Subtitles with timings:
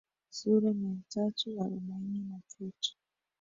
[0.29, 2.97] sura mia tatu na arobaini na tatu